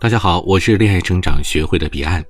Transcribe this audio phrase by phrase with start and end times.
[0.00, 2.24] 大家好，我是恋爱成长学会的彼岸。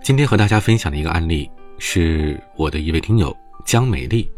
[0.00, 4.30] 今天和大家分享的一个案例是我的一位听友江美丽。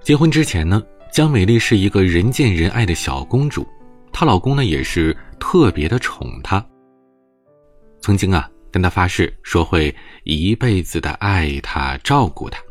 [0.00, 3.66] 结婚之前呢，江美丽是一个人见人爱的小公主，
[4.12, 6.64] 她老公呢也是特别的宠她。
[7.98, 9.92] 曾经啊，跟她发誓说会
[10.22, 12.62] 一辈子的爱她、照顾她。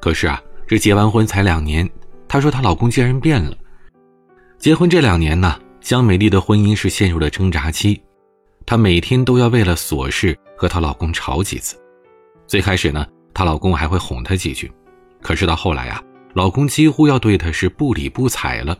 [0.00, 1.88] 可是啊，这结完婚才两年，
[2.26, 3.56] 她说她老公竟然变了。
[4.58, 7.98] 结婚这两年呢，江美丽的婚姻是陷入了挣扎期，
[8.66, 11.80] 她每天都要为了琐事和她老公吵几次。
[12.46, 14.70] 最开始呢，她老公还会哄她几句，
[15.22, 18.76] 可是到后来啊，老公几乎要对她是不理不睬了。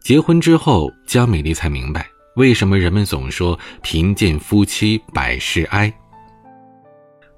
[0.00, 5.92] 结婚之后，江美丽才明白为什么人们总说贫贱夫妻百事哀。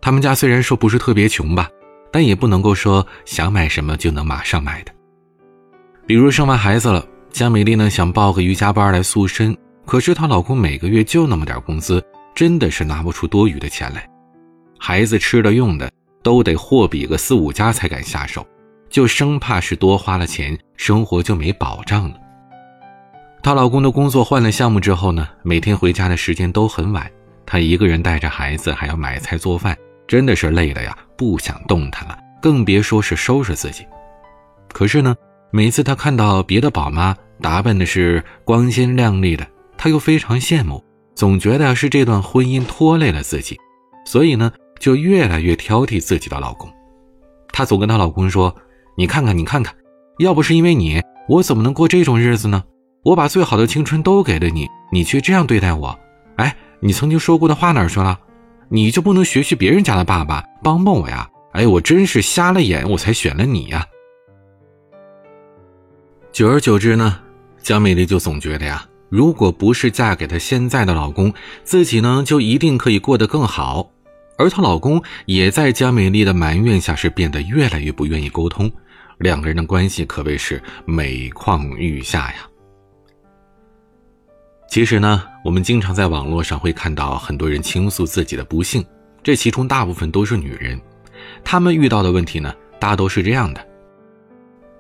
[0.01, 1.69] 他们家虽然说不是特别穷吧，
[2.13, 4.93] 但也不能够说想买什么就能马上买的。
[6.07, 14.07] 比如生完孩子了，江美丽呢想报个瑜伽班来塑身，可是她老公每个月就那么点工资，真的是拿不出多余的钱来。
[14.79, 15.91] 孩子吃的用的
[16.23, 18.47] 都得货比个四五家才敢下手，
[18.89, 22.17] 就生怕是多花了钱，生活就没保障了。
[23.43, 27.11] 她老公的工作换了项目之后呢，每天回家的时间都很晚，
[27.47, 33.87] 她一个人带着孩子还要买菜做饭，真的是累的呀，不想动弹了，更别说是收拾自己。
[34.73, 35.17] 可是呢。
[35.51, 40.83] 每次她看到别的宝妈打扮的是光鲜亮丽的，她又非常羡慕，
[41.15, 43.59] 总觉得是这段婚姻拖累了自己，
[44.05, 46.71] 所以呢，就越来越挑剔自己的老公。
[47.53, 48.55] 她总跟她老公说
[48.97, 49.75] ：“你看看，你看看，
[50.19, 52.63] 要不是因为你，我怎么能过这种日子呢？
[53.03, 55.99] 我把最好的青春都给了你，你却这样对待我。
[56.37, 58.19] 哎，你曾经说过的话哪儿去了？
[58.69, 61.29] 你就不能学学别人家的爸爸，帮帮我呀？
[61.53, 63.85] 哎，我真是瞎了眼，我才选了你呀。”
[66.41, 67.21] 久而久之呢，
[67.59, 71.31] 江美丽就总觉得呀，如果不是嫁给她现在的老公，
[71.65, 73.91] 自己呢就一定可以过得更好。
[74.39, 78.73] 而她老公也在江美丽的埋怨下，是变得越来越不愿意沟通，
[79.19, 82.37] 两个人的关系可谓是每况愈下呀。
[84.67, 88.83] 其实呢，我们经常在网络上会看到很多人倾诉自己的不幸，
[89.23, 90.81] 这其中大部分都是女人，
[91.45, 93.63] 她们遇到的问题呢，大都是这样的。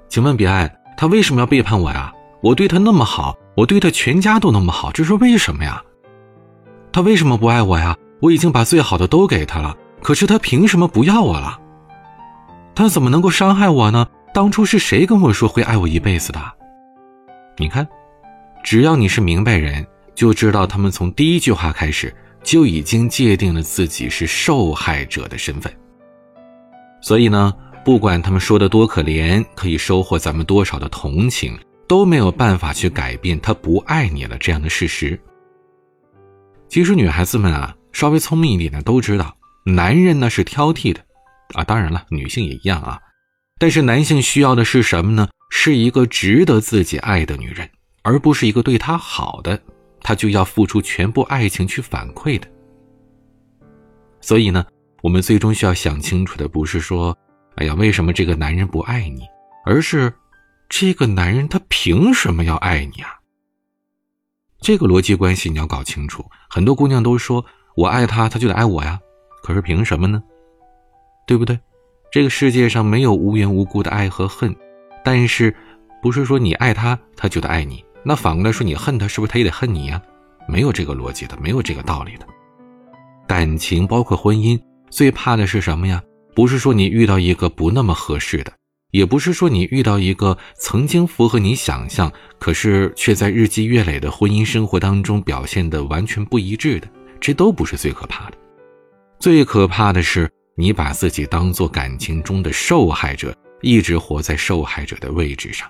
[0.08, 0.79] 请问彼岸。
[1.00, 2.12] 他为什么要背叛我呀？
[2.42, 5.82] 我对他那么好，我对他全家都那么好，这是为什么呀？
[6.92, 7.96] 他为什么不爱我呀？
[8.20, 11.58] 我已经把最好的都给他了，可是他凭什么不要我了？
[12.74, 14.06] 他怎么能够伤害我呢？
[14.34, 16.52] 当初是谁跟我说会爱我一辈子的？
[17.56, 17.88] 你看，
[18.62, 25.72] 只要你是明白人，就知道他们从第一句话开始就已经界定了自己是受害者的身份。
[27.00, 27.54] 所以呢？
[27.82, 31.58] 不管他们说的多可怜，可以收获咱们多少的同情，
[31.88, 35.18] 都没有办法去改变他不爱你了这样的事实。
[36.68, 41.00] 其实女孩子们啊，稍微聪明一点的都知道，男人呢是挑剔的，
[41.54, 43.00] 啊，当然了，女性也一样啊。
[43.58, 45.28] 但是男性需要的是什么呢？
[45.50, 47.68] 是一个值得自己爱的女人，
[48.02, 49.58] 而不是一个对他好的，
[50.02, 52.46] 他就要付出全部爱情去反馈的。
[54.20, 54.64] 所以呢，
[55.02, 57.16] 我们最终需要想清楚的不是说。
[57.60, 59.20] 哎呀，为什么这个男人不爱你？
[59.66, 60.10] 而是，
[60.70, 63.10] 这个男人他凭什么要爱你啊？
[64.62, 66.24] 这个逻辑关系你要搞清楚。
[66.48, 67.44] 很多姑娘都说
[67.76, 68.98] 我爱他，他就得爱我呀。
[69.42, 70.22] 可是凭什么呢？
[71.26, 71.60] 对不对？
[72.10, 74.56] 这个世界上没有无缘无故的爱和恨，
[75.04, 75.54] 但是，
[76.00, 77.84] 不是说你爱他他就得爱你。
[78.02, 80.00] 那反过来说，你恨他是不是他也得恨你呀？
[80.48, 82.26] 没有这个逻辑的，没有这个道理的。
[83.28, 86.02] 感情包括婚姻，最怕的是什么呀？
[86.34, 88.52] 不是说你遇到一个不那么合适的，
[88.92, 96.88] 也不是说你遇到一个曾经符合你想象，可是却在日积月累的婚姻生活当中表现的完全不一致的，
[97.20, 98.38] 这都不是最可怕的。
[99.18, 105.68] 最可怕的是你把自己当做感情中的受害者，一直活在受害者的位置上。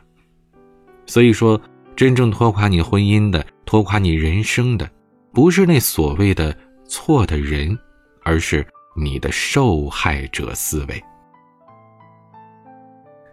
[1.06, 1.60] 所以说，
[1.96, 4.88] 真正拖垮你婚姻的、拖垮你人生的，
[5.32, 6.56] 不是那所谓的
[6.86, 7.76] 错的人，
[8.22, 8.64] 而是。
[9.00, 11.02] 你的受害者思维。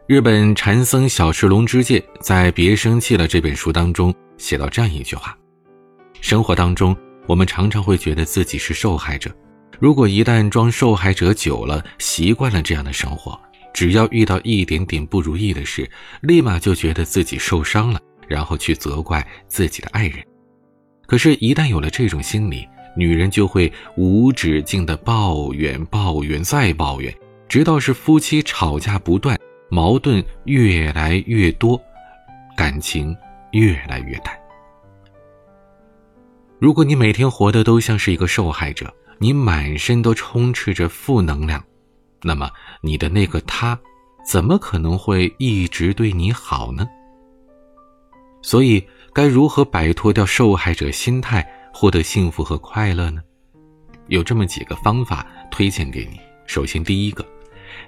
[0.07, 5.37] 日本禅僧小池龙之介在《别生气了》这本书当中写到这样一句话：
[6.21, 6.95] 生活当中，
[7.27, 9.29] 我们常常会觉得自己是受害者。
[9.79, 13.37] 如果一旦装受害者久了，习惯了这样的生活，
[13.73, 15.89] 只要遇到一点点不如意的事，
[16.21, 17.99] 立马就觉得自己受伤了，
[18.29, 20.23] 然后去责怪自己的爱人。
[21.05, 22.67] 可是，一旦有了这种心理，
[22.97, 27.15] 女人就会无止境的抱怨、抱怨再抱怨，
[27.47, 29.39] 直到是夫妻吵架不断，
[29.69, 31.79] 矛盾越来越多，
[32.57, 33.15] 感情
[33.51, 34.35] 越来越淡。
[36.59, 41.63] 如果你每天活的都像是一个受害者，你满身都充斥着负能量，
[42.23, 42.49] 那么
[42.81, 43.79] 你的那个他，
[44.27, 46.87] 怎么可能会一直对你好呢？
[48.41, 48.83] 所以，
[49.13, 51.47] 该如何摆脱掉受害者心态，
[51.79, 53.21] 获得幸福和快乐呢？
[54.07, 56.19] 有这么几个方法推荐给你。
[56.47, 57.23] 首先，第一个，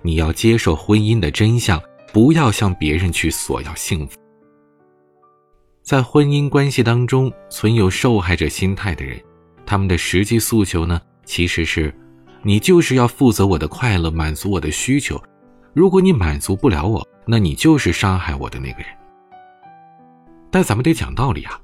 [0.04, 1.82] 你要接受婚姻的真相，
[2.14, 4.16] 不要向别人去索要幸福。
[5.82, 9.20] 在婚姻关系当中存有受害者心态的人，
[9.66, 11.92] 他们的实际诉求呢，其实是：
[12.44, 15.20] 你就是要负责我的快乐，满足我的需求。
[15.74, 18.90] 如果你满足不了我，那你就是伤害我的那个人。
[20.52, 21.60] 但咱们得讲道理啊，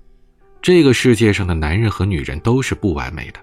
[0.66, 3.40] 这个世界上的男人和女人都是不完美的，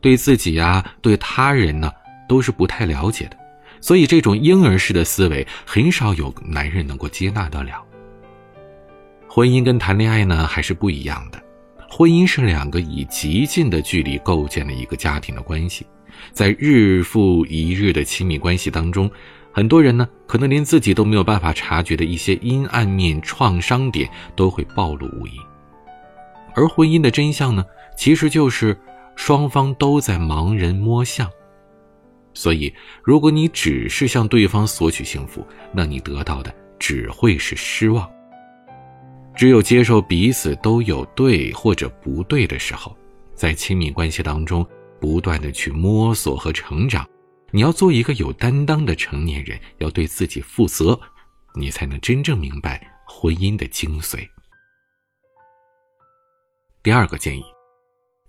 [0.00, 1.90] 对自己呀，对他人呢，
[2.28, 3.36] 都是不太了解的，
[3.80, 7.84] 所以这种婴儿式的思维，很少有男人能够接纳得了。
[9.26, 11.42] 婚姻跟谈恋爱呢还是不一样的，
[11.88, 15.84] 婚姻是两个以极近的距离构建了一个家庭的关系，
[16.32, 19.10] 在日复一日的亲密关系当中，
[19.50, 25.32] 很多人呢可能连自己都没有办法察觉的一些阴暗面、创伤点都会暴露无遗。
[26.54, 27.64] 而婚姻的真相呢，
[27.96, 28.78] 其实就是
[29.16, 31.30] 双方都在盲人摸象。
[32.32, 38.08] 所以，如果你只是向对方索取幸福，那你得到的只会是失望。
[39.34, 42.96] 只有接受彼此都有对或者不对的时候，
[43.34, 44.66] 在亲密关系当中
[45.00, 47.08] 不断的去摸索和成长，
[47.50, 50.98] 你要做一个有担当的成年人，要对自己负责，
[51.54, 54.28] 你才能真正明白婚姻的精髓。
[56.82, 57.44] 第二个建议，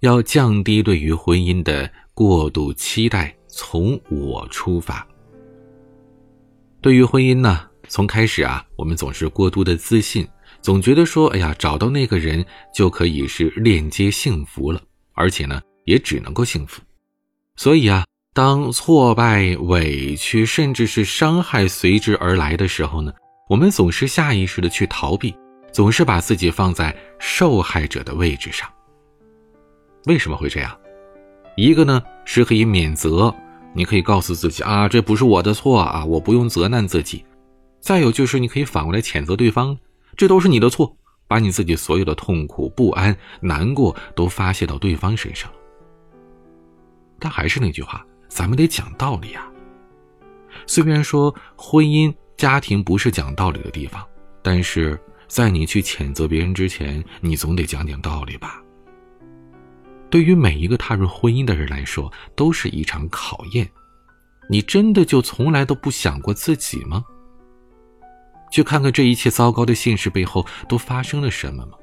[0.02, 5.08] 要降低对于婚姻的过度期待，从我出发。
[6.82, 10.28] 对于婚姻呢，从开始啊，我们总是过度的自信。
[10.62, 12.46] 总觉得说，哎呀，找到那个人
[12.76, 14.82] 就可以是链接幸福了，
[15.14, 16.82] 而且呢，也只能够幸福。
[17.56, 23.14] 所以啊，当挫败、委屈，甚至是伤害随之而来的时候呢，
[23.48, 25.34] 我们总是下意识的去逃避，
[25.72, 28.70] 总是把自己放在受害者的位置上。
[30.06, 30.78] 为什么会这样？
[31.58, 33.34] 一个呢是可以免责，
[33.74, 37.26] 你可以告诉自己啊，这不是我的错啊，我不用责难自己。
[37.80, 39.78] 再有就是你可以反过来谴责对方。
[40.18, 40.96] 这都是你的错，
[41.28, 45.50] 把你自己所有的痛苦、不安、难过都发泄到对方身上。
[47.18, 49.48] 但还是那句话，咱们得讲道理啊。
[50.68, 54.06] 虽然说婚姻家庭不是讲道理的地方，
[54.42, 55.00] 但是
[55.32, 58.62] 在你去谴责别人之前，你总得讲点道理吧。
[60.10, 63.66] 对于每一个踏入婚姻的人来说，都是一场考验。
[64.50, 67.02] 你真的就从来都不想过自己吗？
[68.52, 71.78] 去看看这一切糟糕的现实背后都发生了什么吗？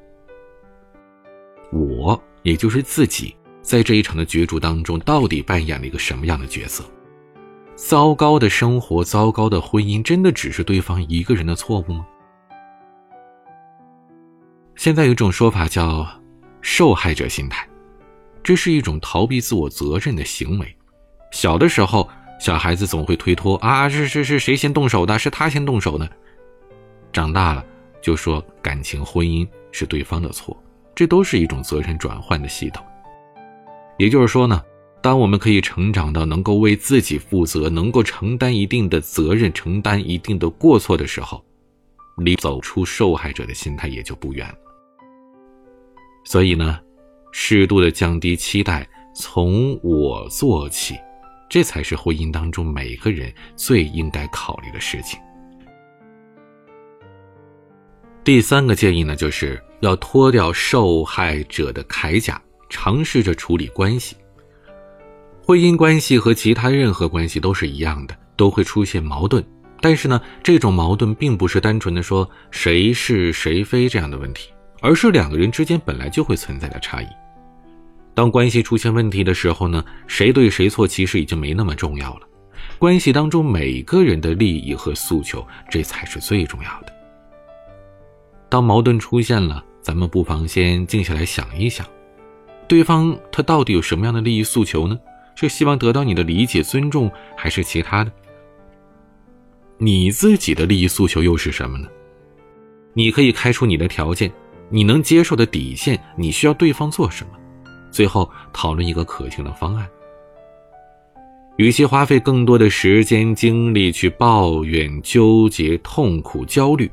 [1.72, 6.84] 我，也就是自己，在这一场的角逐当中，到底扮演了一个什么样的角色？
[7.76, 12.06] 糟糕的生活，糟糕的婚姻，真的只是对方一个人的错误吗？
[14.78, 16.06] 现在有一种说法叫
[16.62, 17.68] “受害者心态”，
[18.44, 20.76] 这是一种逃避自我责任的行为。
[21.32, 22.08] 小的时候，
[22.38, 25.18] 小孩子总会推脱啊，是是是谁先动手的？
[25.18, 26.08] 是他先动手的。
[27.12, 27.64] 长大了
[28.00, 30.56] 就说感情婚姻是对方的错，
[30.94, 32.86] 这都是一种责任转换的系统。
[33.98, 34.62] 也就是说呢，
[35.02, 41.44] 当我们可以成长到能够为自己负责，能够承担一定的责任，承担一定的过错的时候，
[42.18, 44.54] 离走出受害者的心态也就不远了。
[46.30, 46.78] 所以呢，
[47.32, 50.94] 适度的降低期待，从我做起，
[51.48, 55.18] 这才是婚姻当中每个人最应该考虑的事情。
[58.22, 64.14] 第三个建议呢，就是要脱掉受害者的铠甲，尝试着处理关系。
[65.42, 69.42] 婚姻关系和其他任何关系都是一样的，都会出现矛盾。
[69.80, 77.06] 但是呢，这种矛盾并不是单纯的说谁是谁非这样的问题，而是两个人之间本来就会存在的差异。
[78.14, 82.26] 当关系出现问题的时候呢，谁对谁错其实已经没那么重要了。
[82.78, 86.92] 关系当中每个人的利益和诉求，这才是最重要的。
[88.48, 91.86] 当矛盾出现了，咱们不妨先静下来想一想，
[92.66, 94.98] 对方他到底有什么样的利益诉求呢？
[95.34, 98.10] 是希望得到你的理解、尊重，还是其他的？
[99.76, 101.86] 你自己的利益诉求又是什么呢？
[102.92, 104.32] 你可以开出你的条件，
[104.70, 107.32] 你能接受的底线，你需要对方做什么？
[107.90, 109.88] 最后讨论一个可行的方案。
[111.56, 116.90] 与其花费更多的时间精力去抱怨、纠结、痛苦、焦虑。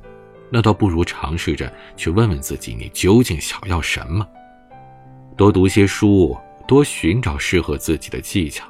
[0.49, 4.25] 那倒不如尝试着去问问自己，你究竟想要什么？
[5.35, 6.35] 多读些书，
[6.67, 8.65] 多寻找适合自己的技巧，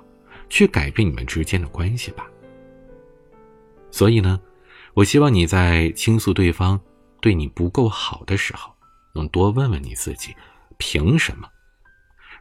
[0.50, 2.26] 去改变你们之间的关系吧。
[3.92, 4.40] 所以呢，
[4.96, 6.80] 我希望你在倾诉对方
[7.22, 8.74] 对你不够好的时候，
[9.16, 10.36] 能多问问你自己：
[10.78, 11.48] 凭什么？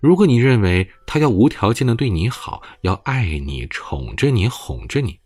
[0.01, 5.19] 如果你认为他要无条件的对你好，要爱你、宠着你、哄着你，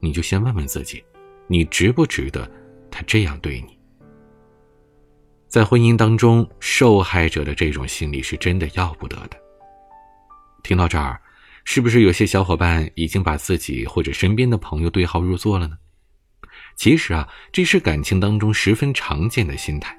[0.00, 1.04] 你就先问问自己，
[1.46, 2.50] 你值不值得
[2.90, 3.78] 他这样对你？
[5.46, 9.36] 在婚姻当中，受害者的这种心理是真的要不得的。
[10.62, 11.20] 听到这儿，
[11.64, 15.76] 是不是有些小伙伴已经把自己或者身边的朋友对号入座了呢？
[16.76, 19.94] 其实啊，这是感情当中十分常见的心态。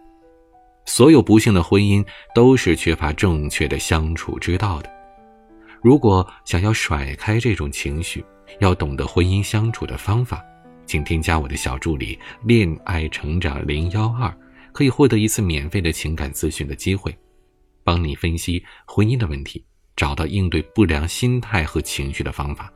[0.96, 4.90] 所有不幸的婚姻都是缺乏正确的相处之道的。
[5.82, 8.24] 如果想要甩开这种情绪，
[8.60, 10.40] 要懂得婚姻相处的方法，
[10.86, 14.32] 请添加我的小助理“恋爱成长零幺二”。
[14.72, 17.12] 可以获得一次免费的情感咨询的机会，
[17.84, 22.72] 帮你分析婚姻的问题，找到应对不良心态和情绪的方法，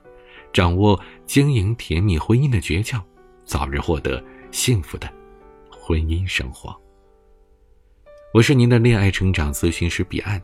[0.51, 2.99] 掌握经营甜蜜婚姻的诀窍，
[3.45, 4.19] 早日获得
[4.49, 5.07] 幸福的
[5.69, 6.75] 婚姻生活。
[8.33, 10.41] 我是您的恋爱成长咨询师彼岸，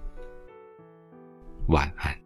[1.67, 2.22] 晚安。